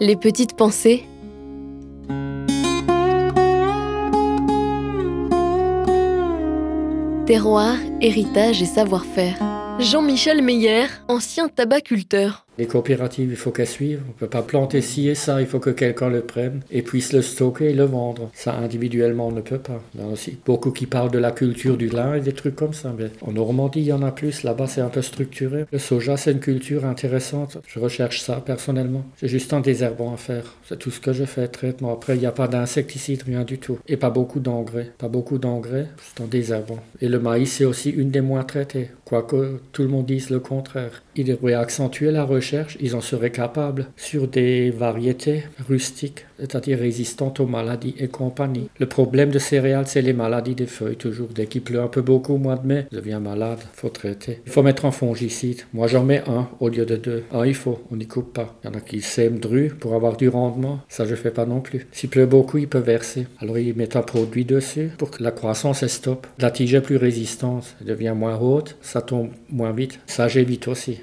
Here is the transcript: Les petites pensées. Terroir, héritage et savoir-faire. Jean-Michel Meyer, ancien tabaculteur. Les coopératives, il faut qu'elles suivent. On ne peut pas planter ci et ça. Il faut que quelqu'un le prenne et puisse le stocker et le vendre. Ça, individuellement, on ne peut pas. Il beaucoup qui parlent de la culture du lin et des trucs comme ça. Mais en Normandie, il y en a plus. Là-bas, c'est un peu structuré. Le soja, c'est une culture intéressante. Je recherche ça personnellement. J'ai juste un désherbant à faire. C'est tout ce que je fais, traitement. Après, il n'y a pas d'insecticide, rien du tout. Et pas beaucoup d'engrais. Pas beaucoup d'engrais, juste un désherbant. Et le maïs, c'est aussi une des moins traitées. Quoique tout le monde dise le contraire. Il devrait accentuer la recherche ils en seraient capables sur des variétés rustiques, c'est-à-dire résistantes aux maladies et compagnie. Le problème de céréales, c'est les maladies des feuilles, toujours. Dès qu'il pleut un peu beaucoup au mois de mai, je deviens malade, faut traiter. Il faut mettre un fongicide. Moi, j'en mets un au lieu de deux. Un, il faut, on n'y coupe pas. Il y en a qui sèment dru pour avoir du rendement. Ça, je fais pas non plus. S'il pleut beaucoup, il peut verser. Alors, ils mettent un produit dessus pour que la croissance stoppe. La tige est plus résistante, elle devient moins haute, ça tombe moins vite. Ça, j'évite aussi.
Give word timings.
Les 0.00 0.16
petites 0.16 0.56
pensées. 0.56 1.04
Terroir, 7.26 7.76
héritage 8.00 8.60
et 8.60 8.66
savoir-faire. 8.66 9.36
Jean-Michel 9.78 10.42
Meyer, 10.42 10.86
ancien 11.08 11.48
tabaculteur. 11.48 12.43
Les 12.56 12.66
coopératives, 12.66 13.30
il 13.30 13.36
faut 13.36 13.50
qu'elles 13.50 13.66
suivent. 13.66 14.02
On 14.06 14.08
ne 14.08 14.18
peut 14.18 14.28
pas 14.28 14.42
planter 14.42 14.80
ci 14.80 15.08
et 15.08 15.16
ça. 15.16 15.40
Il 15.40 15.46
faut 15.46 15.58
que 15.58 15.70
quelqu'un 15.70 16.08
le 16.08 16.20
prenne 16.20 16.60
et 16.70 16.82
puisse 16.82 17.12
le 17.12 17.20
stocker 17.20 17.70
et 17.70 17.74
le 17.74 17.84
vendre. 17.84 18.30
Ça, 18.32 18.54
individuellement, 18.54 19.28
on 19.28 19.32
ne 19.32 19.40
peut 19.40 19.58
pas. 19.58 19.82
Il 19.96 20.36
beaucoup 20.46 20.70
qui 20.70 20.86
parlent 20.86 21.10
de 21.10 21.18
la 21.18 21.32
culture 21.32 21.76
du 21.76 21.88
lin 21.88 22.14
et 22.14 22.20
des 22.20 22.32
trucs 22.32 22.54
comme 22.54 22.72
ça. 22.72 22.94
Mais 22.96 23.10
en 23.22 23.32
Normandie, 23.32 23.80
il 23.80 23.86
y 23.86 23.92
en 23.92 24.02
a 24.02 24.12
plus. 24.12 24.44
Là-bas, 24.44 24.68
c'est 24.68 24.80
un 24.80 24.88
peu 24.88 25.02
structuré. 25.02 25.64
Le 25.72 25.78
soja, 25.78 26.16
c'est 26.16 26.30
une 26.30 26.40
culture 26.40 26.84
intéressante. 26.84 27.58
Je 27.66 27.80
recherche 27.80 28.20
ça 28.20 28.40
personnellement. 28.44 29.04
J'ai 29.20 29.28
juste 29.28 29.52
un 29.52 29.60
désherbant 29.60 30.14
à 30.14 30.16
faire. 30.16 30.54
C'est 30.68 30.78
tout 30.78 30.92
ce 30.92 31.00
que 31.00 31.12
je 31.12 31.24
fais, 31.24 31.48
traitement. 31.48 31.92
Après, 31.92 32.16
il 32.16 32.20
n'y 32.20 32.26
a 32.26 32.32
pas 32.32 32.46
d'insecticide, 32.46 33.24
rien 33.26 33.42
du 33.42 33.58
tout. 33.58 33.78
Et 33.88 33.96
pas 33.96 34.10
beaucoup 34.10 34.38
d'engrais. 34.38 34.92
Pas 34.98 35.08
beaucoup 35.08 35.38
d'engrais, 35.38 35.88
juste 36.00 36.20
un 36.20 36.26
désherbant. 36.26 36.78
Et 37.00 37.08
le 37.08 37.18
maïs, 37.18 37.50
c'est 37.50 37.64
aussi 37.64 37.90
une 37.90 38.10
des 38.10 38.20
moins 38.20 38.44
traitées. 38.44 38.90
Quoique 39.04 39.60
tout 39.72 39.82
le 39.82 39.88
monde 39.88 40.06
dise 40.06 40.30
le 40.30 40.40
contraire. 40.40 41.02
Il 41.16 41.26
devrait 41.26 41.54
accentuer 41.54 42.10
la 42.10 42.24
recherche 42.24 42.43
ils 42.80 42.96
en 42.96 43.00
seraient 43.00 43.30
capables 43.30 43.86
sur 43.96 44.28
des 44.28 44.70
variétés 44.70 45.44
rustiques, 45.68 46.26
c'est-à-dire 46.38 46.78
résistantes 46.78 47.40
aux 47.40 47.46
maladies 47.46 47.94
et 47.98 48.08
compagnie. 48.08 48.68
Le 48.78 48.86
problème 48.86 49.30
de 49.30 49.38
céréales, 49.38 49.86
c'est 49.86 50.02
les 50.02 50.12
maladies 50.12 50.54
des 50.54 50.66
feuilles, 50.66 50.96
toujours. 50.96 51.28
Dès 51.34 51.46
qu'il 51.46 51.62
pleut 51.62 51.80
un 51.80 51.88
peu 51.88 52.02
beaucoup 52.02 52.34
au 52.34 52.38
mois 52.38 52.56
de 52.56 52.66
mai, 52.66 52.86
je 52.90 52.96
deviens 52.96 53.20
malade, 53.20 53.60
faut 53.74 53.88
traiter. 53.88 54.40
Il 54.46 54.52
faut 54.52 54.62
mettre 54.62 54.84
un 54.84 54.90
fongicide. 54.90 55.62
Moi, 55.72 55.86
j'en 55.86 56.04
mets 56.04 56.22
un 56.26 56.48
au 56.60 56.68
lieu 56.68 56.86
de 56.86 56.96
deux. 56.96 57.24
Un, 57.32 57.46
il 57.46 57.54
faut, 57.54 57.82
on 57.90 57.96
n'y 57.96 58.06
coupe 58.06 58.32
pas. 58.32 58.58
Il 58.62 58.68
y 58.68 58.70
en 58.70 58.74
a 58.76 58.80
qui 58.80 59.00
sèment 59.00 59.38
dru 59.38 59.68
pour 59.68 59.94
avoir 59.94 60.16
du 60.16 60.28
rendement. 60.28 60.80
Ça, 60.88 61.04
je 61.04 61.14
fais 61.14 61.30
pas 61.30 61.46
non 61.46 61.60
plus. 61.60 61.86
S'il 61.92 62.10
pleut 62.10 62.26
beaucoup, 62.26 62.58
il 62.58 62.68
peut 62.68 62.78
verser. 62.78 63.26
Alors, 63.40 63.58
ils 63.58 63.74
mettent 63.74 63.96
un 63.96 64.02
produit 64.02 64.44
dessus 64.44 64.90
pour 64.98 65.10
que 65.10 65.22
la 65.22 65.30
croissance 65.30 65.86
stoppe. 65.86 66.26
La 66.38 66.50
tige 66.50 66.74
est 66.74 66.80
plus 66.80 66.96
résistante, 66.96 67.76
elle 67.80 67.86
devient 67.86 68.14
moins 68.16 68.38
haute, 68.38 68.76
ça 68.80 69.02
tombe 69.02 69.30
moins 69.50 69.72
vite. 69.72 70.00
Ça, 70.06 70.28
j'évite 70.28 70.68
aussi. 70.68 71.00